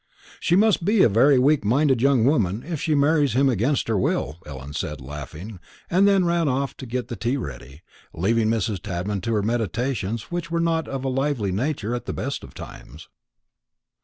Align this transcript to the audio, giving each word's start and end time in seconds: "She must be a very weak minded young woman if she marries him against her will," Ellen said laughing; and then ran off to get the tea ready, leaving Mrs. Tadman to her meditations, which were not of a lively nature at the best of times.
"She 0.39 0.55
must 0.55 0.83
be 0.83 1.03
a 1.03 1.09
very 1.09 1.37
weak 1.37 1.63
minded 1.63 2.01
young 2.01 2.25
woman 2.25 2.63
if 2.65 2.81
she 2.81 2.95
marries 2.95 3.33
him 3.33 3.47
against 3.49 3.87
her 3.87 3.99
will," 3.99 4.39
Ellen 4.47 4.73
said 4.73 4.99
laughing; 4.99 5.59
and 5.91 6.07
then 6.07 6.25
ran 6.25 6.47
off 6.47 6.75
to 6.77 6.87
get 6.87 7.07
the 7.07 7.15
tea 7.15 7.37
ready, 7.37 7.83
leaving 8.11 8.47
Mrs. 8.49 8.81
Tadman 8.81 9.21
to 9.21 9.33
her 9.35 9.43
meditations, 9.43 10.31
which 10.31 10.49
were 10.49 10.59
not 10.59 10.87
of 10.87 11.05
a 11.05 11.07
lively 11.07 11.51
nature 11.51 11.93
at 11.93 12.07
the 12.07 12.13
best 12.13 12.43
of 12.43 12.55
times. 12.55 13.09